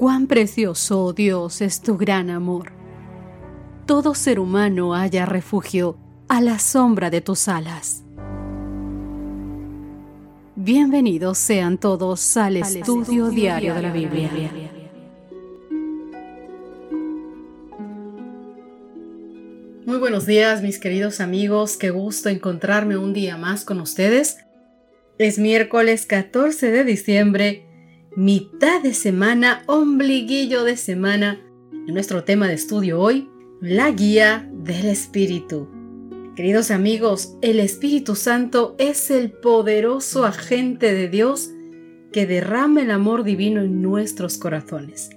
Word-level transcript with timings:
Cuán 0.00 0.28
precioso, 0.28 1.04
oh 1.04 1.12
Dios, 1.12 1.60
es 1.60 1.82
tu 1.82 1.98
gran 1.98 2.30
amor. 2.30 2.72
Todo 3.84 4.14
ser 4.14 4.40
humano 4.40 4.94
haya 4.94 5.26
refugio 5.26 5.98
a 6.26 6.40
la 6.40 6.58
sombra 6.58 7.10
de 7.10 7.20
tus 7.20 7.48
alas. 7.48 8.02
Bienvenidos 10.56 11.36
sean 11.36 11.76
todos 11.76 12.34
al, 12.38 12.56
estudio, 12.56 13.28
diario 13.28 13.74
de 13.74 13.82
la 13.82 13.92
Biblia. 13.92 14.30
Muy 19.84 19.98
buenos 19.98 20.24
días 20.24 20.62
mis 20.62 20.78
queridos 20.78 21.20
amigos, 21.20 21.76
qué 21.76 21.90
gusto 21.90 22.30
encontrarme 22.30 22.96
un 22.96 23.12
día 23.12 23.36
más 23.36 23.66
con 23.66 23.82
ustedes. 23.82 24.38
Es 25.18 25.38
miércoles 25.38 26.06
14 26.06 26.70
de 26.70 26.84
diciembre 26.84 27.69
mitad 28.16 28.82
de 28.82 28.94
semana, 28.94 29.62
ombliguillo 29.66 30.64
de 30.64 30.76
semana. 30.76 31.40
nuestro 31.86 32.22
tema 32.24 32.46
de 32.46 32.54
estudio 32.54 33.00
hoy, 33.00 33.28
la 33.60 33.90
guía 33.90 34.48
del 34.52 34.86
Espíritu. 34.86 35.68
Queridos 36.36 36.70
amigos, 36.70 37.36
el 37.42 37.58
Espíritu 37.58 38.14
Santo 38.14 38.76
es 38.78 39.10
el 39.10 39.32
poderoso 39.32 40.24
agente 40.24 40.94
de 40.94 41.08
Dios 41.08 41.50
que 42.12 42.26
derrama 42.26 42.82
el 42.82 42.90
amor 42.90 43.24
divino 43.24 43.60
en 43.60 43.82
nuestros 43.82 44.38
corazones. 44.38 45.10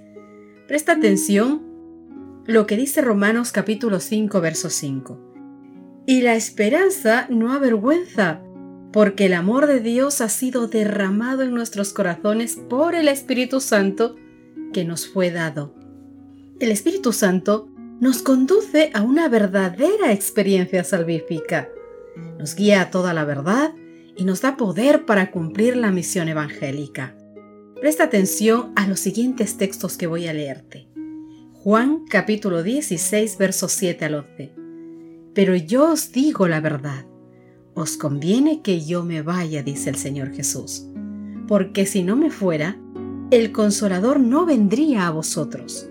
Presta 0.66 0.92
atención 0.92 1.62
lo 2.46 2.66
que 2.66 2.76
dice 2.76 3.00
Romanos 3.02 3.52
capítulo 3.52 4.00
5, 4.00 4.40
verso 4.40 4.70
5. 4.70 6.04
Y 6.06 6.22
la 6.22 6.34
esperanza 6.34 7.26
no 7.30 7.52
avergüenza, 7.52 8.42
porque 8.94 9.26
el 9.26 9.34
amor 9.34 9.66
de 9.66 9.80
Dios 9.80 10.20
ha 10.20 10.28
sido 10.28 10.68
derramado 10.68 11.42
en 11.42 11.52
nuestros 11.52 11.92
corazones 11.92 12.60
por 12.70 12.94
el 12.94 13.08
Espíritu 13.08 13.60
Santo 13.60 14.14
que 14.72 14.84
nos 14.84 15.08
fue 15.08 15.32
dado. 15.32 15.74
El 16.60 16.70
Espíritu 16.70 17.12
Santo 17.12 17.68
nos 17.98 18.22
conduce 18.22 18.92
a 18.94 19.02
una 19.02 19.28
verdadera 19.28 20.12
experiencia 20.12 20.84
salvífica, 20.84 21.68
nos 22.38 22.54
guía 22.54 22.82
a 22.82 22.90
toda 22.92 23.12
la 23.14 23.24
verdad 23.24 23.72
y 24.16 24.22
nos 24.22 24.42
da 24.42 24.56
poder 24.56 25.06
para 25.06 25.32
cumplir 25.32 25.76
la 25.76 25.90
misión 25.90 26.28
evangélica. 26.28 27.16
Presta 27.80 28.04
atención 28.04 28.70
a 28.76 28.86
los 28.86 29.00
siguientes 29.00 29.56
textos 29.56 29.96
que 29.96 30.06
voy 30.06 30.28
a 30.28 30.32
leerte. 30.32 30.86
Juan 31.52 32.04
capítulo 32.08 32.62
16 32.62 33.38
versos 33.38 33.72
7 33.72 34.04
al 34.04 34.14
11. 34.14 34.52
Pero 35.34 35.56
yo 35.56 35.90
os 35.90 36.12
digo 36.12 36.46
la 36.46 36.60
verdad 36.60 37.06
os 37.74 37.96
conviene 37.96 38.62
que 38.62 38.84
yo 38.84 39.04
me 39.04 39.22
vaya, 39.22 39.62
dice 39.62 39.90
el 39.90 39.96
Señor 39.96 40.32
Jesús, 40.32 40.86
porque 41.48 41.86
si 41.86 42.02
no 42.02 42.16
me 42.16 42.30
fuera, 42.30 42.78
el 43.30 43.52
consolador 43.52 44.20
no 44.20 44.46
vendría 44.46 45.06
a 45.06 45.10
vosotros, 45.10 45.88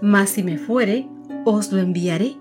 mas 0.00 0.30
si 0.30 0.42
me 0.42 0.58
fuere, 0.58 1.08
os 1.44 1.72
lo 1.72 1.78
enviaré, 1.78 2.36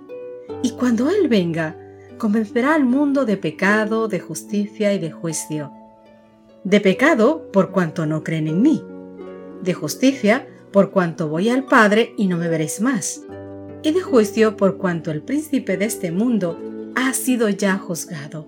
y 0.64 0.72
cuando 0.72 1.10
Él 1.10 1.28
venga, 1.28 1.78
convencerá 2.18 2.74
al 2.74 2.86
mundo 2.86 3.26
de 3.26 3.38
pecado, 3.38 4.08
de 4.08 4.20
justicia 4.20 4.94
y 4.94 5.00
de 5.00 5.12
juicio. 5.12 5.72
De 6.64 6.80
pecado, 6.80 7.50
por 7.52 7.72
cuanto 7.72 8.06
no 8.06 8.24
creen 8.24 8.48
en 8.48 8.62
mí. 8.62 8.84
De 9.62 9.74
justicia, 9.74 10.48
por 10.72 10.92
cuanto 10.92 11.30
voy 11.30 11.50
al 11.50 11.66
Padre 11.66 12.14
y 12.18 12.28
no 12.28 12.38
me 12.38 12.50
veréis 12.50 12.82
más. 12.82 13.24
Y 13.84 13.92
de 13.92 14.02
juicio, 14.02 14.58
por 14.58 14.78
cuanto 14.78 15.12
el 15.12 15.22
príncipe 15.22 15.78
de 15.78 15.86
este 15.86 16.12
mundo 16.12 16.60
ha 16.96 17.14
sido 17.14 17.50
ya 17.50 17.78
juzgado. 17.78 18.48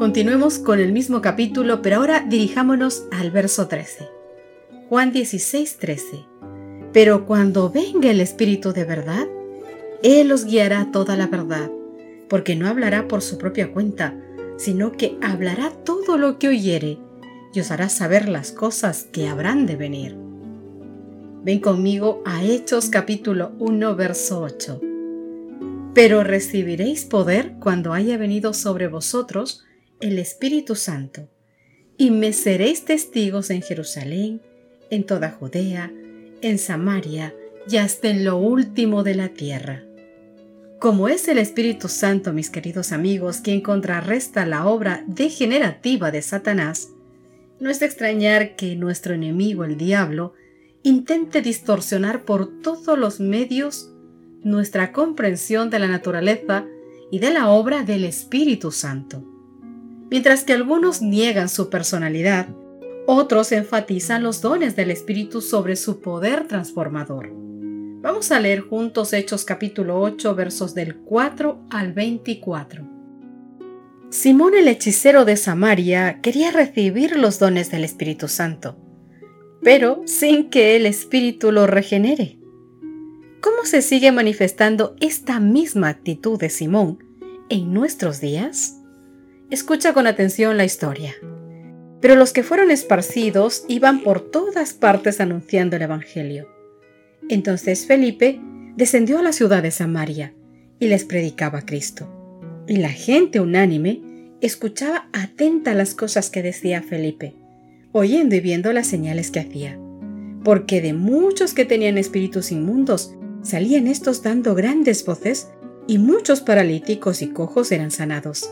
Continuemos 0.00 0.58
con 0.58 0.80
el 0.80 0.94
mismo 0.94 1.20
capítulo, 1.20 1.82
pero 1.82 1.96
ahora 1.96 2.24
dirijámonos 2.26 3.04
al 3.12 3.30
verso 3.30 3.68
13. 3.68 4.08
Juan 4.88 5.12
16, 5.12 5.76
13. 5.76 6.24
Pero 6.90 7.26
cuando 7.26 7.68
venga 7.68 8.10
el 8.10 8.22
Espíritu 8.22 8.72
de 8.72 8.84
verdad, 8.84 9.28
Él 10.02 10.32
os 10.32 10.46
guiará 10.46 10.90
toda 10.90 11.18
la 11.18 11.26
verdad, 11.26 11.70
porque 12.30 12.56
no 12.56 12.66
hablará 12.66 13.08
por 13.08 13.20
su 13.20 13.36
propia 13.36 13.74
cuenta, 13.74 14.18
sino 14.56 14.92
que 14.92 15.18
hablará 15.20 15.68
todo 15.84 16.16
lo 16.16 16.38
que 16.38 16.48
oyere 16.48 16.98
y 17.52 17.60
os 17.60 17.70
hará 17.70 17.90
saber 17.90 18.26
las 18.26 18.52
cosas 18.52 19.06
que 19.12 19.28
habrán 19.28 19.66
de 19.66 19.76
venir. 19.76 20.16
Ven 21.44 21.60
conmigo 21.60 22.22
a 22.24 22.42
Hechos 22.42 22.88
capítulo 22.88 23.52
1, 23.58 23.96
verso 23.96 24.40
8. 24.40 24.80
Pero 25.92 26.24
recibiréis 26.24 27.04
poder 27.04 27.56
cuando 27.60 27.92
haya 27.92 28.16
venido 28.16 28.54
sobre 28.54 28.88
vosotros 28.88 29.66
el 30.00 30.18
Espíritu 30.18 30.76
Santo, 30.76 31.28
y 31.98 32.10
me 32.10 32.32
seréis 32.32 32.86
testigos 32.86 33.50
en 33.50 33.60
Jerusalén, 33.60 34.40
en 34.88 35.04
toda 35.04 35.30
Judea, 35.30 35.92
en 36.40 36.58
Samaria 36.58 37.34
y 37.68 37.76
hasta 37.76 38.08
en 38.08 38.24
lo 38.24 38.38
último 38.38 39.02
de 39.02 39.14
la 39.14 39.28
tierra. 39.28 39.84
Como 40.78 41.08
es 41.08 41.28
el 41.28 41.36
Espíritu 41.36 41.88
Santo, 41.88 42.32
mis 42.32 42.48
queridos 42.48 42.92
amigos, 42.92 43.38
quien 43.38 43.60
contrarresta 43.60 44.46
la 44.46 44.66
obra 44.66 45.04
degenerativa 45.06 46.10
de 46.10 46.22
Satanás, 46.22 46.88
no 47.60 47.68
es 47.68 47.80
de 47.80 47.86
extrañar 47.86 48.56
que 48.56 48.76
nuestro 48.76 49.12
enemigo, 49.12 49.64
el 49.64 49.76
diablo, 49.76 50.32
intente 50.82 51.42
distorsionar 51.42 52.24
por 52.24 52.62
todos 52.62 52.98
los 52.98 53.20
medios 53.20 53.90
nuestra 54.42 54.92
comprensión 54.92 55.68
de 55.68 55.78
la 55.78 55.88
naturaleza 55.88 56.64
y 57.10 57.18
de 57.18 57.30
la 57.30 57.50
obra 57.50 57.82
del 57.82 58.04
Espíritu 58.04 58.72
Santo. 58.72 59.29
Mientras 60.10 60.42
que 60.42 60.52
algunos 60.52 61.02
niegan 61.02 61.48
su 61.48 61.70
personalidad, 61.70 62.48
otros 63.06 63.52
enfatizan 63.52 64.24
los 64.24 64.40
dones 64.40 64.74
del 64.74 64.90
Espíritu 64.90 65.40
sobre 65.40 65.76
su 65.76 66.00
poder 66.00 66.48
transformador. 66.48 67.30
Vamos 68.02 68.32
a 68.32 68.40
leer 68.40 68.60
juntos 68.60 69.12
Hechos 69.12 69.44
capítulo 69.44 70.00
8 70.00 70.34
versos 70.34 70.74
del 70.74 70.96
4 70.96 71.66
al 71.70 71.92
24. 71.92 72.88
Simón 74.08 74.54
el 74.56 74.66
hechicero 74.66 75.24
de 75.24 75.36
Samaria 75.36 76.20
quería 76.20 76.50
recibir 76.50 77.16
los 77.16 77.38
dones 77.38 77.70
del 77.70 77.84
Espíritu 77.84 78.26
Santo, 78.26 78.76
pero 79.62 80.02
sin 80.06 80.50
que 80.50 80.74
el 80.74 80.86
Espíritu 80.86 81.52
lo 81.52 81.68
regenere. 81.68 82.36
¿Cómo 83.40 83.64
se 83.64 83.80
sigue 83.80 84.10
manifestando 84.10 84.96
esta 85.00 85.38
misma 85.38 85.88
actitud 85.88 86.36
de 86.36 86.50
Simón 86.50 86.98
en 87.48 87.72
nuestros 87.72 88.20
días? 88.20 88.79
Escucha 89.50 89.92
con 89.92 90.06
atención 90.06 90.56
la 90.56 90.64
historia. 90.64 91.16
Pero 92.00 92.14
los 92.14 92.32
que 92.32 92.44
fueron 92.44 92.70
esparcidos 92.70 93.64
iban 93.66 94.02
por 94.04 94.20
todas 94.20 94.74
partes 94.74 95.20
anunciando 95.20 95.74
el 95.74 95.82
Evangelio. 95.82 96.48
Entonces 97.28 97.84
Felipe 97.84 98.40
descendió 98.76 99.18
a 99.18 99.22
la 99.22 99.32
ciudad 99.32 99.62
de 99.62 99.72
Samaria 99.72 100.34
y 100.78 100.86
les 100.86 101.04
predicaba 101.04 101.58
a 101.58 101.66
Cristo. 101.66 102.08
Y 102.68 102.76
la 102.76 102.90
gente 102.90 103.40
unánime 103.40 104.00
escuchaba 104.40 105.08
atenta 105.12 105.74
las 105.74 105.96
cosas 105.96 106.30
que 106.30 106.42
decía 106.44 106.80
Felipe, 106.80 107.34
oyendo 107.90 108.36
y 108.36 108.40
viendo 108.40 108.72
las 108.72 108.86
señales 108.86 109.32
que 109.32 109.40
hacía. 109.40 109.76
Porque 110.44 110.80
de 110.80 110.92
muchos 110.92 111.54
que 111.54 111.64
tenían 111.64 111.98
espíritus 111.98 112.52
inmundos 112.52 113.16
salían 113.42 113.88
estos 113.88 114.22
dando 114.22 114.54
grandes 114.54 115.04
voces 115.04 115.48
y 115.88 115.98
muchos 115.98 116.40
paralíticos 116.40 117.20
y 117.20 117.30
cojos 117.30 117.72
eran 117.72 117.90
sanados. 117.90 118.48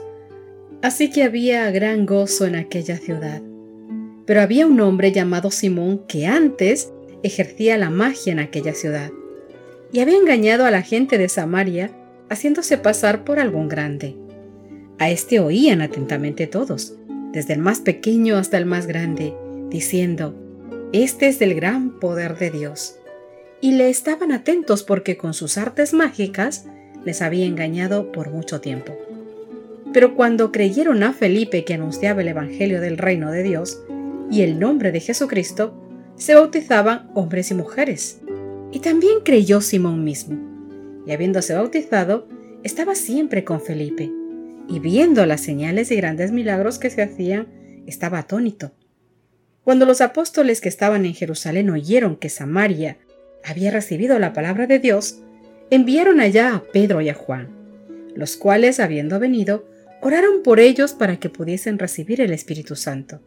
Así 0.83 1.11
que 1.11 1.25
había 1.25 1.71
gran 1.71 2.06
gozo 2.06 2.47
en 2.47 2.55
aquella 2.55 2.97
ciudad. 2.97 3.43
Pero 4.27 4.41
había 4.41 4.66
un 4.66 4.81
hombre 4.81 5.12
llamado 5.12 5.50
Simón 5.50 6.05
que 6.06 6.27
antes 6.27 6.93
ejercía 7.22 7.78
la 7.78 7.91
magia 7.91 8.33
en 8.33 8.39
aquella 8.39 8.75
ciudad 8.75 9.11
y 9.93 10.00
había 10.00 10.19
engañado 10.19 10.65
a 10.65 10.71
la 10.71 10.83
gente 10.83 11.19
de 11.19 11.28
Samaria 11.28 11.91
haciéndose 12.28 12.78
pasar 12.78 13.25
por 13.25 13.39
algún 13.39 13.69
grande. 13.69 14.16
A 14.98 15.10
este 15.10 15.41
oían 15.41 15.80
atentamente 15.80 16.47
todos, 16.47 16.95
desde 17.33 17.54
el 17.54 17.60
más 17.60 17.81
pequeño 17.81 18.36
hasta 18.36 18.59
el 18.59 18.66
más 18.66 18.86
grande, 18.86 19.34
diciendo, 19.71 20.34
Este 20.92 21.28
es 21.28 21.41
el 21.41 21.54
gran 21.54 21.98
poder 21.98 22.36
de 22.36 22.51
Dios. 22.51 22.97
Y 23.60 23.72
le 23.72 23.89
estaban 23.89 24.31
atentos 24.33 24.83
porque 24.83 25.16
con 25.16 25.34
sus 25.34 25.59
artes 25.59 25.92
mágicas 25.92 26.66
les 27.04 27.22
había 27.22 27.47
engañado 27.47 28.13
por 28.13 28.31
mucho 28.31 28.60
tiempo. 28.60 28.97
Pero 29.92 30.14
cuando 30.14 30.52
creyeron 30.52 31.02
a 31.02 31.12
Felipe 31.12 31.64
que 31.64 31.74
anunciaba 31.74 32.20
el 32.20 32.28
Evangelio 32.28 32.80
del 32.80 32.98
reino 32.98 33.30
de 33.32 33.42
Dios 33.42 33.82
y 34.30 34.42
el 34.42 34.58
nombre 34.58 34.92
de 34.92 35.00
Jesucristo, 35.00 35.74
se 36.16 36.34
bautizaban 36.34 37.10
hombres 37.14 37.50
y 37.50 37.54
mujeres. 37.54 38.20
Y 38.72 38.80
también 38.80 39.20
creyó 39.24 39.60
Simón 39.60 40.04
mismo. 40.04 40.36
Y 41.06 41.12
habiéndose 41.12 41.54
bautizado, 41.54 42.28
estaba 42.62 42.94
siempre 42.94 43.44
con 43.44 43.60
Felipe. 43.60 44.10
Y 44.68 44.80
viendo 44.80 45.24
las 45.24 45.40
señales 45.40 45.90
y 45.90 45.96
grandes 45.96 46.32
milagros 46.32 46.78
que 46.78 46.90
se 46.90 47.02
hacían, 47.02 47.46
estaba 47.86 48.18
atónito. 48.18 48.72
Cuando 49.64 49.86
los 49.86 50.00
apóstoles 50.00 50.60
que 50.60 50.68
estaban 50.68 51.06
en 51.06 51.14
Jerusalén 51.14 51.70
oyeron 51.70 52.16
que 52.16 52.28
Samaria 52.28 52.98
había 53.44 53.70
recibido 53.70 54.18
la 54.18 54.32
palabra 54.32 54.66
de 54.66 54.78
Dios, 54.78 55.20
enviaron 55.70 56.20
allá 56.20 56.54
a 56.54 56.62
Pedro 56.62 57.00
y 57.00 57.08
a 57.08 57.14
Juan, 57.14 57.48
los 58.14 58.36
cuales, 58.36 58.80
habiendo 58.80 59.18
venido, 59.18 59.66
oraron 60.00 60.42
por 60.42 60.60
ellos 60.60 60.92
para 60.92 61.18
que 61.18 61.30
pudiesen 61.30 61.78
recibir 61.78 62.21
el 62.21 62.33
Espíritu 62.33 62.77
Santo, 62.77 63.21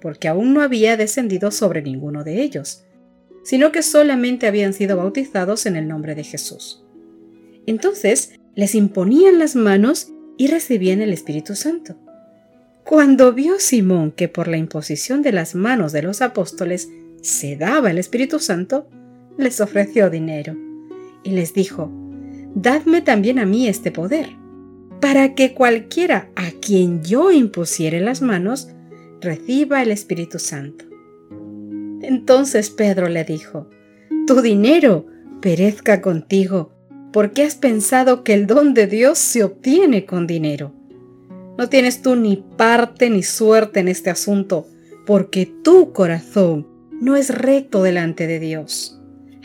porque 0.00 0.28
aún 0.28 0.54
no 0.54 0.60
había 0.60 0.96
descendido 0.96 1.50
sobre 1.50 1.82
ninguno 1.82 2.24
de 2.24 2.42
ellos, 2.42 2.84
sino 3.44 3.72
que 3.72 3.82
solamente 3.82 4.46
habían 4.46 4.72
sido 4.72 4.96
bautizados 4.96 5.66
en 5.66 5.76
el 5.76 5.88
nombre 5.88 6.14
de 6.14 6.24
Jesús. 6.24 6.84
Entonces 7.66 8.38
les 8.54 8.74
imponían 8.74 9.38
las 9.38 9.56
manos 9.56 10.12
y 10.36 10.48
recibían 10.48 11.00
el 11.00 11.12
Espíritu 11.12 11.54
Santo. 11.54 11.96
Cuando 12.84 13.32
vio 13.32 13.58
Simón 13.58 14.10
que 14.10 14.28
por 14.28 14.48
la 14.48 14.56
imposición 14.56 15.22
de 15.22 15.32
las 15.32 15.54
manos 15.54 15.92
de 15.92 16.02
los 16.02 16.20
apóstoles 16.20 16.88
se 17.20 17.56
daba 17.56 17.90
el 17.90 17.98
Espíritu 17.98 18.38
Santo, 18.40 18.88
les 19.38 19.60
ofreció 19.60 20.10
dinero 20.10 20.56
y 21.22 21.30
les 21.30 21.54
dijo, 21.54 21.90
Dadme 22.54 23.00
también 23.00 23.38
a 23.38 23.46
mí 23.46 23.68
este 23.68 23.92
poder, 23.92 24.30
para 25.02 25.34
que 25.34 25.52
cualquiera 25.52 26.30
a 26.36 26.52
quien 26.52 27.02
yo 27.02 27.32
impusiere 27.32 27.98
las 28.00 28.22
manos 28.22 28.68
reciba 29.20 29.82
el 29.82 29.90
Espíritu 29.90 30.38
Santo. 30.38 30.84
Entonces 32.02 32.70
Pedro 32.70 33.08
le 33.08 33.24
dijo, 33.24 33.68
Tu 34.28 34.40
dinero 34.42 35.06
perezca 35.40 36.00
contigo, 36.00 36.72
porque 37.12 37.42
has 37.42 37.56
pensado 37.56 38.22
que 38.22 38.32
el 38.32 38.46
don 38.46 38.74
de 38.74 38.86
Dios 38.86 39.18
se 39.18 39.42
obtiene 39.42 40.06
con 40.06 40.28
dinero. 40.28 40.72
No 41.58 41.68
tienes 41.68 42.00
tú 42.00 42.14
ni 42.14 42.36
parte 42.36 43.10
ni 43.10 43.24
suerte 43.24 43.80
en 43.80 43.88
este 43.88 44.08
asunto, 44.08 44.68
porque 45.04 45.52
tu 45.64 45.92
corazón 45.92 46.68
no 46.92 47.16
es 47.16 47.36
recto 47.36 47.82
delante 47.82 48.28
de 48.28 48.38
Dios. 48.38 49.00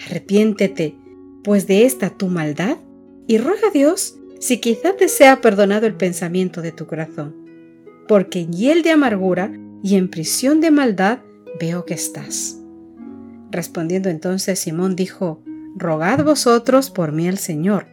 Arrepiéntete, 0.06 0.96
pues 1.44 1.66
de 1.66 1.86
esta 1.86 2.12
tu 2.12 2.28
maldad, 2.28 2.78
y 3.26 3.40
ruega 3.40 3.70
a 3.70 3.72
Dios 3.72 4.20
si 4.40 4.60
quizá 4.60 4.96
te 4.96 5.08
sea 5.08 5.42
perdonado 5.42 5.88
el 5.88 5.96
pensamiento 5.96 6.62
de 6.62 6.72
tu 6.72 6.86
corazón, 6.88 7.36
porque 8.08 8.42
en 8.42 8.54
hiel 8.54 8.84
de 8.84 8.92
amargura 8.92 9.52
y 9.84 9.96
en 9.96 10.10
prisión 10.10 10.62
de 10.62 10.72
maldad 10.72 11.20
veo 11.60 11.86
que 11.86 11.94
estás. 11.94 12.58
Respondiendo 13.52 14.10
entonces 14.10 14.60
Simón 14.60 14.96
dijo, 14.96 15.42
Rogad 15.76 16.24
vosotros 16.24 16.90
por 16.90 17.12
mí 17.12 17.28
al 17.28 17.38
Señor, 17.38 17.88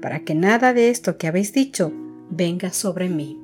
para 0.00 0.20
que 0.20 0.34
nada 0.34 0.72
de 0.72 0.90
esto 0.90 1.16
que 1.16 1.26
habéis 1.26 1.52
dicho 1.52 1.92
venga 2.30 2.72
sobre 2.72 3.08
mí. 3.08 3.38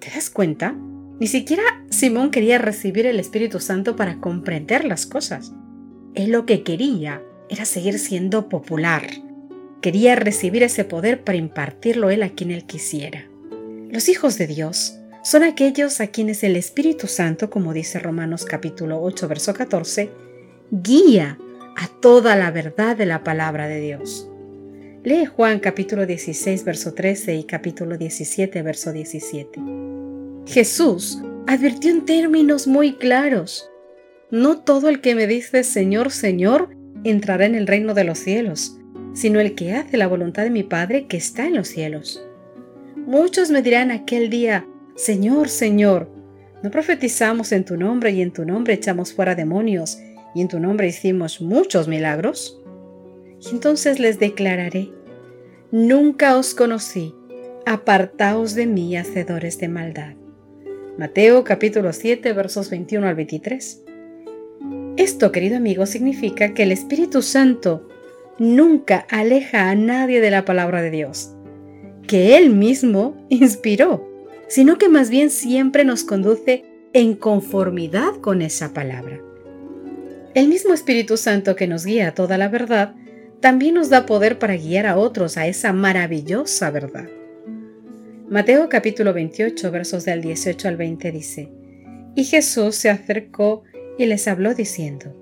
¿Te 0.00 0.10
das 0.10 0.30
cuenta? 0.30 0.74
Ni 1.20 1.26
siquiera 1.26 1.62
Simón 1.90 2.30
quería 2.30 2.58
recibir 2.58 3.06
el 3.06 3.20
Espíritu 3.20 3.60
Santo 3.60 3.96
para 3.96 4.18
comprender 4.18 4.84
las 4.84 5.06
cosas. 5.06 5.52
Él 6.14 6.32
lo 6.32 6.46
que 6.46 6.62
quería 6.62 7.22
era 7.48 7.64
seguir 7.64 7.98
siendo 7.98 8.48
popular. 8.48 9.02
Quería 9.82 10.14
recibir 10.14 10.62
ese 10.62 10.84
poder 10.84 11.24
para 11.24 11.36
impartirlo 11.36 12.10
él 12.10 12.22
a 12.22 12.30
quien 12.30 12.52
él 12.52 12.64
quisiera. 12.66 13.26
Los 13.90 14.08
hijos 14.08 14.38
de 14.38 14.46
Dios 14.46 15.00
son 15.24 15.42
aquellos 15.42 16.00
a 16.00 16.06
quienes 16.06 16.44
el 16.44 16.54
Espíritu 16.54 17.08
Santo, 17.08 17.50
como 17.50 17.72
dice 17.72 17.98
Romanos 17.98 18.44
capítulo 18.44 19.02
8, 19.02 19.26
verso 19.26 19.54
14, 19.54 20.08
guía 20.70 21.36
a 21.76 21.88
toda 22.00 22.36
la 22.36 22.52
verdad 22.52 22.96
de 22.96 23.06
la 23.06 23.24
palabra 23.24 23.66
de 23.66 23.80
Dios. 23.80 24.28
Lee 25.02 25.26
Juan 25.26 25.58
capítulo 25.58 26.06
16, 26.06 26.64
verso 26.64 26.94
13 26.94 27.34
y 27.34 27.42
capítulo 27.42 27.98
17, 27.98 28.62
verso 28.62 28.92
17. 28.92 29.60
Jesús 30.46 31.20
advirtió 31.48 31.90
en 31.90 32.04
términos 32.04 32.68
muy 32.68 32.94
claros, 32.94 33.68
no 34.30 34.60
todo 34.60 34.88
el 34.88 35.00
que 35.00 35.16
me 35.16 35.26
dice 35.26 35.64
Señor, 35.64 36.12
Señor, 36.12 36.70
entrará 37.02 37.46
en 37.46 37.56
el 37.56 37.66
reino 37.66 37.94
de 37.94 38.04
los 38.04 38.20
cielos, 38.20 38.78
sino 39.12 39.40
el 39.40 39.54
que 39.54 39.74
hace 39.74 39.96
la 39.96 40.06
voluntad 40.06 40.44
de 40.44 40.50
mi 40.50 40.62
Padre 40.62 41.06
que 41.06 41.16
está 41.16 41.46
en 41.46 41.56
los 41.56 41.68
cielos. 41.68 42.24
Muchos 42.96 43.50
me 43.50 43.62
dirán 43.62 43.90
aquel 43.90 44.30
día, 44.30 44.66
Señor, 44.94 45.48
Señor, 45.48 46.10
¿no 46.62 46.70
profetizamos 46.70 47.52
en 47.52 47.64
tu 47.64 47.76
nombre 47.76 48.12
y 48.12 48.22
en 48.22 48.32
tu 48.32 48.44
nombre 48.44 48.74
echamos 48.74 49.12
fuera 49.12 49.34
demonios 49.34 49.98
y 50.34 50.40
en 50.40 50.48
tu 50.48 50.60
nombre 50.60 50.86
hicimos 50.86 51.40
muchos 51.40 51.88
milagros? 51.88 52.60
Y 53.40 53.50
entonces 53.50 53.98
les 53.98 54.18
declararé, 54.18 54.90
nunca 55.70 56.36
os 56.36 56.54
conocí, 56.54 57.14
apartaos 57.66 58.54
de 58.54 58.66
mí, 58.66 58.96
hacedores 58.96 59.58
de 59.58 59.68
maldad. 59.68 60.14
Mateo 60.98 61.42
capítulo 61.42 61.92
7 61.92 62.32
versos 62.34 62.70
21 62.70 63.08
al 63.08 63.14
23. 63.14 63.82
Esto, 64.96 65.32
querido 65.32 65.56
amigo, 65.56 65.86
significa 65.86 66.52
que 66.52 66.64
el 66.64 66.70
Espíritu 66.70 67.22
Santo 67.22 67.88
nunca 68.38 69.06
aleja 69.10 69.70
a 69.70 69.74
nadie 69.74 70.20
de 70.20 70.30
la 70.30 70.44
palabra 70.44 70.82
de 70.82 70.90
Dios, 70.90 71.34
que 72.06 72.36
Él 72.36 72.50
mismo 72.50 73.16
inspiró, 73.28 74.08
sino 74.48 74.78
que 74.78 74.88
más 74.88 75.10
bien 75.10 75.30
siempre 75.30 75.84
nos 75.84 76.04
conduce 76.04 76.64
en 76.92 77.14
conformidad 77.14 78.14
con 78.20 78.42
esa 78.42 78.74
palabra. 78.74 79.20
El 80.34 80.48
mismo 80.48 80.74
Espíritu 80.74 81.16
Santo 81.16 81.56
que 81.56 81.66
nos 81.66 81.84
guía 81.84 82.08
a 82.08 82.14
toda 82.14 82.38
la 82.38 82.48
verdad, 82.48 82.94
también 83.40 83.74
nos 83.74 83.90
da 83.90 84.06
poder 84.06 84.38
para 84.38 84.56
guiar 84.56 84.86
a 84.86 84.96
otros 84.96 85.36
a 85.36 85.46
esa 85.46 85.72
maravillosa 85.72 86.70
verdad. 86.70 87.08
Mateo 88.30 88.68
capítulo 88.68 89.12
28 89.12 89.70
versos 89.70 90.04
del 90.04 90.22
18 90.22 90.68
al 90.68 90.76
20 90.76 91.12
dice, 91.12 91.52
Y 92.14 92.24
Jesús 92.24 92.76
se 92.76 92.88
acercó 92.88 93.62
y 93.98 94.06
les 94.06 94.26
habló 94.28 94.54
diciendo, 94.54 95.21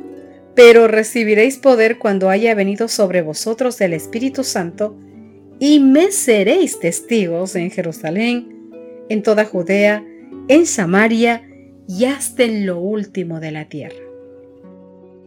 Pero 0.55 0.87
recibiréis 0.87 1.57
poder 1.57 1.97
cuando 1.97 2.29
haya 2.29 2.53
venido 2.55 2.87
sobre 2.87 3.21
vosotros 3.21 3.79
el 3.81 3.93
Espíritu 3.93 4.43
Santo, 4.43 4.97
y 5.59 5.79
me 5.79 6.11
seréis 6.11 6.79
testigos 6.79 7.55
en 7.55 7.69
Jerusalén, 7.71 8.71
en 9.09 9.23
toda 9.23 9.45
Judea, 9.45 10.03
en 10.47 10.65
Samaria 10.65 11.47
y 11.87 12.05
hasta 12.05 12.43
en 12.43 12.65
lo 12.65 12.79
último 12.79 13.39
de 13.39 13.51
la 13.51 13.69
tierra. 13.69 13.99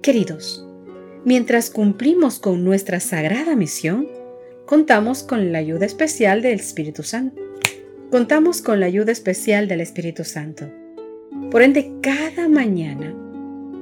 Queridos, 0.02 0.66
Mientras 1.24 1.70
cumplimos 1.70 2.38
con 2.38 2.64
nuestra 2.64 3.00
sagrada 3.00 3.56
misión, 3.56 4.06
contamos 4.66 5.22
con 5.22 5.52
la 5.52 5.58
ayuda 5.58 5.86
especial 5.86 6.42
del 6.42 6.60
Espíritu 6.60 7.02
Santo. 7.02 7.40
Contamos 8.10 8.60
con 8.60 8.78
la 8.78 8.86
ayuda 8.86 9.10
especial 9.10 9.66
del 9.66 9.80
Espíritu 9.80 10.24
Santo. 10.24 10.70
Por 11.50 11.62
ende, 11.62 11.90
cada 12.02 12.46
mañana, 12.46 13.14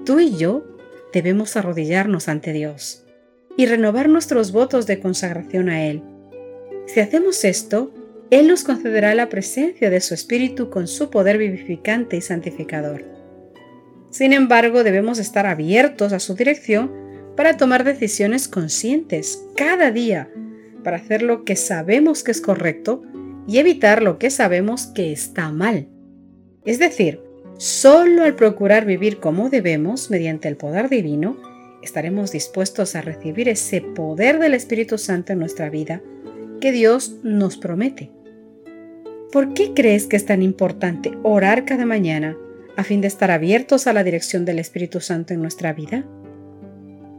tú 0.07 0.21
y 0.21 0.37
yo 0.37 0.72
debemos 1.13 1.57
arrodillarnos 1.57 2.29
ante 2.29 2.53
Dios 2.53 3.05
y 3.57 3.67
renovar 3.67 4.09
nuestros 4.09 4.53
votos 4.53 4.87
de 4.87 5.01
consagración 5.01 5.69
a 5.69 5.85
Él. 5.85 6.03
Si 6.87 7.01
hacemos 7.01 7.45
esto, 7.45 7.93
Él 8.31 8.49
nos 8.49 8.65
concederá 8.65 9.15
la 9.15 9.29
presencia 9.29 9.91
de 9.91 10.01
su 10.01 10.15
Espíritu 10.15 10.71
con 10.71 10.89
su 10.89 11.11
poder 11.11 11.39
vivificante 11.39 12.17
y 12.17 12.21
santificador. 12.21 13.05
Sin 14.11 14.33
embargo, 14.33 14.85
debemos 14.85 15.19
estar 15.19 15.47
abiertos 15.47 16.13
a 16.13 16.21
su 16.21 16.35
dirección 16.35 16.93
para 17.37 17.57
tomar 17.57 17.85
decisiones 17.85 18.49
conscientes 18.49 19.43
cada 19.57 19.91
día, 19.91 20.31
para 20.85 20.99
hacer 20.99 21.23
lo 21.23 21.45
que 21.45 21.57
sabemos 21.57 22.23
que 22.23 22.31
es 22.33 22.41
correcto 22.41 23.03
y 23.47 23.59
evitar 23.59 24.03
lo 24.03 24.19
que 24.19 24.31
sabemos 24.31 24.87
que 24.87 25.13
está 25.13 25.51
mal. 25.51 25.89
Es 26.65 26.79
decir, 26.79 27.21
solo 27.63 28.25
al 28.25 28.35
procurar 28.35 28.87
vivir 28.87 29.21
como 29.21 29.49
debemos 29.49 30.11
mediante 30.11 30.49
el 30.49 30.57
poder 30.57 30.89
divino, 30.89 31.37
estaremos 31.81 32.33
dispuestos 32.33 32.97
a 32.97 33.03
recibir 33.03 33.49
ese 33.49 33.81
poder 33.81 34.41
del 34.41 34.55
Espíritu 34.55 34.99
Santo 34.99 35.33
en 35.33 35.39
nuestra 35.39 35.71
vida 35.71 36.03
que 36.61 36.73
Dios 36.73 37.19
nos 37.23 37.59
promete. 37.59 38.11
¿Por 39.31 39.55
qué 39.55 39.75
crees 39.75 40.09
que 40.09 40.17
es 40.17 40.27
tan 40.27 40.43
importante 40.43 41.13
orar 41.23 41.65
cada 41.65 41.87
mañana 41.87 42.37
a 42.77 42.83
fin 42.83 43.01
de 43.01 43.07
estar 43.07 43.31
abiertos 43.31 43.87
a 43.87 43.93
la 43.93 44.03
dirección 44.03 44.45
del 44.45 44.59
Espíritu 44.59 44.99
Santo 44.99 45.33
en 45.33 45.41
nuestra 45.41 45.73
vida? 45.73 46.05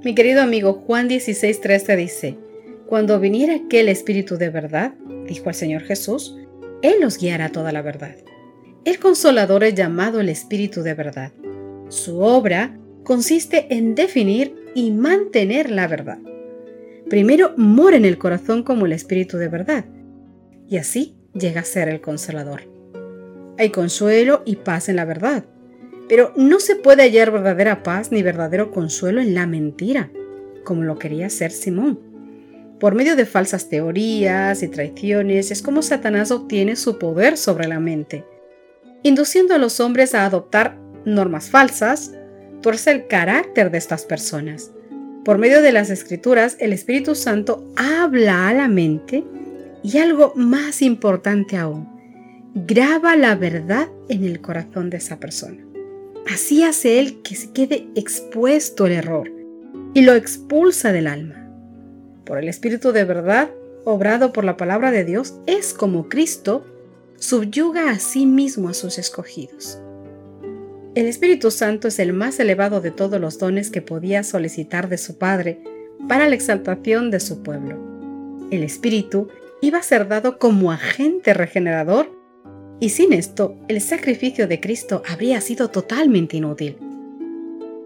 Mi 0.04 0.14
querido 0.14 0.42
amigo 0.42 0.74
Juan 0.74 1.08
16:13 1.08 1.96
dice, 1.96 2.38
Cuando 2.86 3.18
viniera 3.22 3.56
aquel 3.56 3.88
Espíritu 3.88 4.36
de 4.36 4.50
verdad, 4.50 4.94
dijo 5.26 5.48
el 5.48 5.56
Señor 5.56 5.84
Jesús, 5.84 6.38
Él 6.82 6.96
los 7.00 7.18
guiará 7.18 7.48
toda 7.48 7.72
la 7.72 7.82
verdad. 7.82 8.18
El 8.86 9.00
consolador 9.00 9.64
es 9.64 9.76
llamado 9.76 10.20
el 10.20 10.28
Espíritu 10.28 10.84
de 10.84 10.94
verdad. 10.94 11.32
Su 11.88 12.20
obra 12.20 12.78
consiste 13.04 13.74
en 13.74 13.96
definir 13.96 14.56
y 14.76 14.92
mantener 14.92 15.72
la 15.72 15.88
verdad. 15.88 16.20
Primero 17.10 17.54
mora 17.56 17.96
en 17.96 18.04
el 18.04 18.18
corazón 18.18 18.64
como 18.64 18.86
el 18.86 18.92
Espíritu 18.92 19.38
de 19.38 19.48
verdad, 19.48 19.86
y 20.68 20.78
así 20.78 21.16
llega 21.34 21.62
a 21.62 21.66
ser 21.66 21.88
el 21.88 22.02
consolador. 22.02 22.64
Hay 23.58 23.70
consuelo 23.70 24.42
y 24.46 24.58
paz 24.58 24.90
en 24.90 24.98
la 24.98 25.06
verdad, 25.06 25.46
pero 26.10 26.34
no 26.36 26.60
se 26.60 26.76
puede 26.76 27.04
hallar 27.04 27.32
verdadera 27.32 27.84
paz 27.84 28.12
ni 28.12 28.22
verdadero 28.22 28.72
consuelo 28.72 29.22
en 29.22 29.34
la 29.34 29.48
mentira, 29.48 30.12
como 30.66 30.84
lo 30.84 31.00
quería 31.00 31.28
hacer 31.28 31.52
Simón. 31.52 32.00
Por 32.82 32.96
medio 32.96 33.16
de 33.16 33.26
falsas 33.26 33.70
teorías 33.70 34.62
y 34.62 34.68
traiciones 34.68 35.52
es 35.52 35.62
como 35.62 35.82
Satanás 35.82 36.32
obtiene 36.32 36.76
su 36.76 37.00
poder 37.00 37.38
sobre 37.38 37.68
la 37.70 37.80
mente, 37.80 38.26
induciendo 39.04 39.54
a 39.54 39.58
los 39.58 39.80
hombres 39.80 40.16
a 40.16 40.26
adoptar 40.26 40.78
normas 41.06 41.50
falsas, 41.50 42.14
tuerce 42.62 42.92
el 42.92 43.08
carácter 43.08 43.70
de 43.70 43.78
estas 43.78 44.06
personas. 44.06 44.72
Por 45.24 45.38
medio 45.38 45.62
de 45.62 45.72
las 45.72 45.90
escrituras, 45.90 46.58
el 46.60 46.74
Espíritu 46.74 47.16
Santo 47.16 47.72
habla 47.76 48.50
a 48.50 48.54
la 48.54 48.68
mente 48.68 49.24
y 49.84 49.98
algo 49.98 50.34
más 50.36 50.82
importante 50.82 51.58
aún, 51.58 51.88
graba 52.56 53.16
la 53.16 53.36
verdad 53.36 53.90
en 54.10 54.24
el 54.24 54.42
corazón 54.42 54.90
de 54.90 54.98
esa 54.98 55.20
persona. 55.20 55.58
Así 56.34 56.64
hace 56.64 57.00
él 57.00 57.22
que 57.22 57.36
se 57.36 57.52
quede 57.52 57.88
expuesto 57.96 58.86
el 58.86 58.94
error 58.94 59.30
y 59.94 60.02
lo 60.02 60.14
expulsa 60.14 60.92
del 60.94 61.08
alma. 61.08 61.50
Por 62.26 62.38
el 62.38 62.48
Espíritu 62.48 62.94
de 62.94 63.04
verdad, 63.04 63.50
obrado 63.84 64.32
por 64.32 64.46
la 64.46 64.56
palabra 64.56 64.92
de 64.92 65.04
Dios, 65.04 65.36
es 65.46 65.74
como 65.74 66.08
Cristo 66.08 66.66
subyuga 67.24 67.90
a 67.90 68.00
sí 68.00 68.26
mismo 68.26 68.68
a 68.68 68.74
sus 68.74 68.98
escogidos. 68.98 69.80
El 70.94 71.06
Espíritu 71.06 71.52
Santo 71.52 71.88
es 71.88 71.98
el 72.00 72.12
más 72.12 72.38
elevado 72.38 72.82
de 72.82 72.92
todos 72.92 73.20
los 73.22 73.40
dones 73.40 73.70
que 73.70 73.82
podía 73.82 74.24
solicitar 74.24 74.90
de 74.90 74.98
su 74.98 75.18
Padre 75.18 75.64
para 76.10 76.28
la 76.28 76.36
exaltación 76.36 77.12
de 77.12 77.22
su 77.22 77.42
pueblo. 77.42 77.80
El 78.52 78.62
Espíritu 78.62 79.30
iba 79.62 79.78
a 79.78 79.84
ser 79.84 80.10
dado 80.10 80.38
como 80.38 80.74
agente 80.74 81.34
regenerador 81.34 82.12
y 82.82 82.90
sin 82.90 83.14
esto 83.14 83.56
el 83.70 83.80
sacrificio 83.80 84.46
de 84.46 84.60
Cristo 84.60 85.02
habría 85.08 85.40
sido 85.40 85.70
totalmente 85.70 86.36
inútil. 86.36 86.78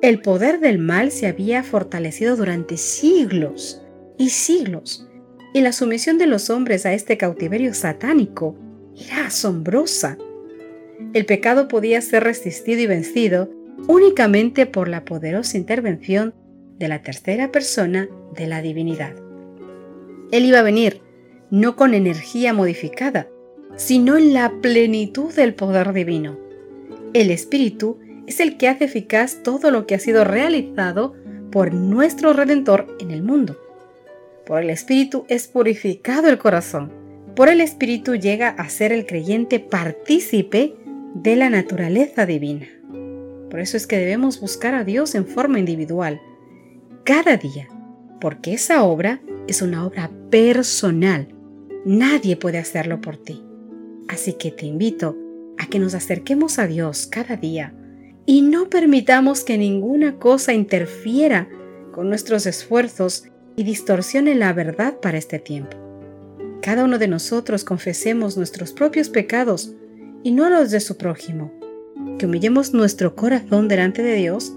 El 0.02 0.20
poder 0.20 0.60
del 0.60 0.80
mal 0.80 1.12
se 1.12 1.28
había 1.28 1.62
fortalecido 1.62 2.38
durante 2.38 2.76
siglos 2.76 3.84
y 4.18 4.32
siglos, 4.32 5.08
y 5.54 5.62
la 5.62 5.74
sumisión 5.74 6.18
de 6.18 6.26
los 6.26 6.50
hombres 6.50 6.88
a 6.88 6.94
este 6.94 7.18
cautiverio 7.18 7.76
satánico 7.76 8.58
era 9.00 9.28
asombrosa. 9.28 10.18
El 11.14 11.26
pecado 11.26 11.68
podía 11.68 12.02
ser 12.02 12.24
resistido 12.24 12.82
y 12.82 12.88
vencido 12.88 13.50
únicamente 13.88 14.66
por 14.66 14.88
la 14.88 15.06
poderosa 15.06 15.58
intervención 15.58 16.34
de 16.80 16.88
la 16.88 17.02
tercera 17.02 17.52
persona 17.52 18.10
de 18.36 18.48
la 18.48 18.62
divinidad. 18.62 19.14
Él 20.32 20.46
iba 20.46 20.60
a 20.60 20.64
venir 20.64 21.02
no 21.50 21.76
con 21.76 21.94
energía 21.94 22.54
modificada, 22.54 23.28
sino 23.76 24.18
en 24.18 24.34
la 24.34 24.52
plenitud 24.62 25.34
del 25.34 25.54
poder 25.54 25.94
divino. 25.94 26.38
El 27.14 27.32
Espíritu 27.32 28.00
es 28.26 28.40
el 28.40 28.58
que 28.58 28.68
hace 28.68 28.86
eficaz 28.86 29.42
todo 29.44 29.72
lo 29.72 29.88
que 29.88 29.96
ha 29.96 30.00
sido 30.00 30.24
realizado 30.24 31.14
por 31.52 31.74
nuestro 31.74 32.34
Redentor 32.34 32.98
en 33.00 33.12
el 33.12 33.24
mundo. 33.24 33.58
Por 34.46 34.62
el 34.62 34.70
Espíritu 34.70 35.26
es 35.30 35.48
purificado 35.48 36.30
el 36.30 36.38
corazón. 36.38 36.92
Por 37.38 37.50
el 37.50 37.62
Espíritu 37.62 38.16
llega 38.16 38.50
a 38.50 38.68
ser 38.68 38.92
el 38.92 39.06
creyente 39.06 39.60
partícipe 39.60 40.74
de 41.14 41.36
la 41.36 41.52
naturaleza 41.52 42.26
divina. 42.26 42.66
Por 43.52 43.60
eso 43.60 43.78
es 43.78 43.86
que 43.86 43.96
debemos 43.96 44.42
buscar 44.42 44.74
a 44.74 44.84
Dios 44.84 45.14
en 45.14 45.28
forma 45.28 45.60
individual, 45.60 46.20
cada 47.04 47.38
día, 47.38 47.68
porque 48.20 48.54
esa 48.54 48.84
obra 48.84 49.22
es 49.48 49.62
una 49.62 49.86
obra 49.86 50.10
personal. 50.32 51.28
Nadie 51.86 52.38
puede 52.38 52.58
hacerlo 52.58 53.02
por 53.02 53.18
ti. 53.18 53.44
Así 54.08 54.34
que 54.34 54.50
te 54.50 54.66
invito 54.66 55.16
a 55.60 55.68
que 55.68 55.78
nos 55.78 55.94
acerquemos 55.94 56.58
a 56.58 56.66
Dios 56.66 57.06
cada 57.06 57.38
día 57.38 57.72
y 58.26 58.42
no 58.42 58.68
permitamos 58.68 59.44
que 59.44 59.60
ninguna 59.60 60.18
cosa 60.18 60.56
interfiera 60.56 61.48
con 61.92 62.10
nuestros 62.10 62.48
esfuerzos 62.48 63.26
y 63.56 63.62
distorsione 63.62 64.34
la 64.34 64.54
verdad 64.54 65.00
para 65.00 65.20
este 65.20 65.38
tiempo. 65.38 65.87
Cada 66.62 66.84
uno 66.84 66.98
de 66.98 67.08
nosotros 67.08 67.64
confesemos 67.64 68.38
nuestros 68.38 68.74
propios 68.74 69.10
pecados 69.10 69.74
y 70.24 70.32
no 70.32 70.50
los 70.50 70.72
de 70.72 70.80
su 70.80 70.98
prójimo, 70.98 71.52
que 72.18 72.26
humillemos 72.26 72.74
nuestro 72.74 73.16
corazón 73.16 73.68
delante 73.68 74.04
de 74.04 74.16
Dios 74.16 74.54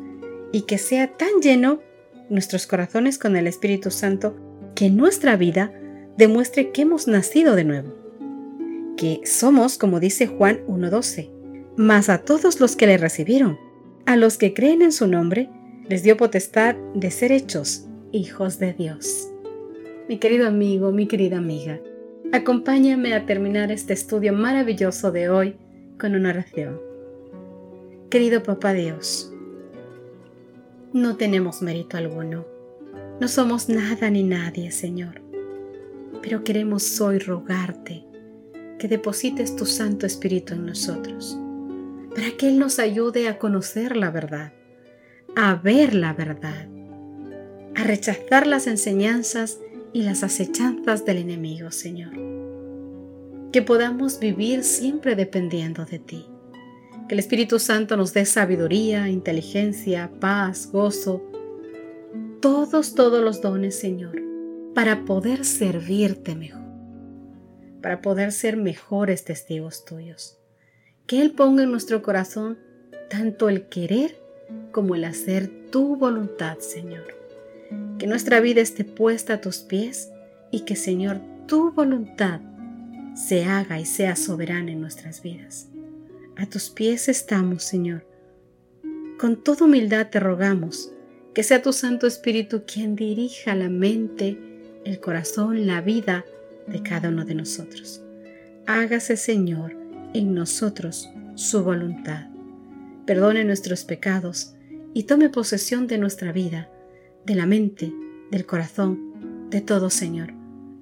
y 0.53 0.63
que 0.63 0.79
sea 0.79 1.17
tan 1.17 1.41
lleno 1.43 1.81
nuestros 2.29 2.67
corazones 2.67 3.19
con 3.19 3.37
el 3.37 3.47
Espíritu 3.47 3.91
Santo 3.91 4.37
que 4.75 4.91
nuestra 4.91 5.37
vida 5.37 5.73
demuestre 6.17 6.71
que 6.71 6.83
hemos 6.83 7.07
nacido 7.07 7.55
de 7.55 7.65
nuevo 7.65 8.01
que 9.01 9.23
somos, 9.25 9.79
como 9.79 9.99
dice 9.99 10.27
Juan 10.27 10.61
1.12, 10.69 11.31
mas 11.79 12.11
a 12.11 12.19
todos 12.19 12.61
los 12.61 12.77
que 12.77 12.87
le 12.87 12.99
recibieron, 12.99 13.59
a 14.05 14.17
los 14.17 14.37
que 14.37 14.53
creen 14.53 14.83
en 14.83 14.93
su 14.93 15.07
nombre, 15.07 15.49
les 15.89 16.03
dio 16.03 16.19
potestad 16.19 16.77
de 16.95 17.11
ser 17.11 17.33
hechos 17.33 17.87
hijos 18.13 18.59
de 18.59 18.75
Dios. 18.75 19.31
Mi 20.07 20.19
querido 20.19 20.47
amigo, 20.47 20.93
mi 20.93 21.07
querida 21.07 21.39
amiga, 21.39 21.81
acompáñame 22.33 23.15
a 23.15 23.27
terminar 23.27 23.73
este 23.73 23.93
estudio 23.93 24.33
maravilloso 24.33 25.11
de 25.11 25.29
hoy 25.29 25.57
con 25.99 26.15
una 26.15 26.31
oración. 26.31 26.81
Querido 28.09 28.43
Papá 28.43 28.73
Dios, 28.73 29.33
no 30.93 31.17
tenemos 31.17 31.61
mérito 31.61 31.97
alguno, 31.97 32.47
no 33.21 33.29
somos 33.29 33.69
nada 33.69 34.11
ni 34.11 34.23
nadie, 34.23 34.71
Señor, 34.71 35.21
pero 36.23 36.45
queremos 36.45 37.01
hoy 37.01 37.19
rogarte 37.19 38.05
que 38.79 38.89
deposites 38.89 39.57
tu 39.57 39.67
Santo 39.67 40.07
Espíritu 40.07 40.55
en 40.55 40.67
nosotros, 40.67 41.39
para 42.15 42.31
que 42.37 42.49
Él 42.49 42.59
nos 42.59 42.79
ayude 42.79 43.29
a 43.29 43.39
conocer 43.39 43.97
la 43.97 44.11
verdad, 44.11 44.53
a 45.37 45.55
ver 45.57 45.95
la 45.95 46.13
verdad, 46.13 46.69
a 47.75 47.85
rechazar 47.85 48.47
las 48.47 48.67
enseñanzas 48.67 49.59
y 49.93 50.03
las 50.03 50.23
acechanzas 50.23 51.05
del 51.05 51.19
enemigo, 51.19 51.71
Señor. 51.71 52.13
Que 53.53 53.63
podamos 53.63 54.21
vivir 54.21 54.65
siempre 54.65 55.17
dependiendo 55.17 55.85
de 55.85 55.99
ti. 55.99 56.27
Que 57.09 57.15
el 57.15 57.19
Espíritu 57.19 57.59
Santo 57.59 57.97
nos 57.97 58.15
dé 58.15 58.25
sabiduría, 58.25 59.09
inteligencia, 59.09 60.11
paz, 60.21 60.69
gozo, 60.73 61.23
todos, 62.41 62.95
todos 62.95 63.23
los 63.23 63.43
dones, 63.43 63.79
Señor, 63.79 64.21
para 64.75 65.05
poder 65.05 65.45
servirte 65.45 66.35
mejor 66.37 66.61
para 67.81 68.03
poder 68.03 68.33
ser 68.33 68.57
mejores 68.57 69.25
testigos 69.25 69.85
tuyos. 69.85 70.39
Que 71.07 71.23
Él 71.23 71.33
ponga 71.33 71.63
en 71.63 71.71
nuestro 71.71 72.03
corazón 72.03 72.59
tanto 73.09 73.49
el 73.49 73.69
querer 73.69 74.21
como 74.73 74.95
el 74.95 75.05
hacer 75.05 75.71
tu 75.71 75.97
voluntad, 75.97 76.59
Señor. 76.59 77.20
Que 77.99 78.07
nuestra 78.07 78.41
vida 78.41 78.61
esté 78.61 78.85
puesta 78.85 79.35
a 79.35 79.41
tus 79.41 79.59
pies 79.59 80.11
y 80.51 80.61
que, 80.61 80.77
Señor, 80.77 81.21
tu 81.47 81.73
voluntad 81.73 82.41
se 83.15 83.45
haga 83.45 83.81
y 83.81 83.85
sea 83.85 84.17
soberana 84.17 84.73
en 84.73 84.81
nuestras 84.81 85.23
vidas. 85.23 85.69
A 86.37 86.47
tus 86.47 86.71
pies 86.71 87.09
estamos, 87.09 87.63
Señor. 87.65 88.07
Con 89.19 89.37
toda 89.43 89.67
humildad 89.67 90.09
te 90.09 90.21
rogamos 90.21 90.93
que 91.35 91.43
sea 91.43 91.63
tu 91.63 91.73
Santo 91.73 92.07
Espíritu 92.07 92.63
quien 92.67 92.97
dirija 92.97 93.55
la 93.55 93.69
mente, 93.69 94.39
el 94.85 95.01
corazón, 95.01 95.67
la 95.67 95.81
vida, 95.81 96.25
de 96.67 96.83
cada 96.83 97.09
uno 97.09 97.25
de 97.25 97.35
nosotros. 97.35 98.03
Hágase, 98.67 99.17
Señor, 99.17 99.77
en 100.15 100.35
nosotros 100.35 101.11
su 101.35 101.63
voluntad. 101.65 102.29
Perdone 103.07 103.45
nuestros 103.45 103.85
pecados 103.85 104.55
y 104.95 105.05
tome 105.05 105.29
posesión 105.29 105.87
de 105.87 105.99
nuestra 105.99 106.33
vida, 106.33 106.71
de 107.25 107.35
la 107.35 107.47
mente, 107.47 107.93
del 108.31 108.47
corazón, 108.47 109.49
de 109.51 109.61
todo, 109.61 109.91
Señor, 109.91 110.33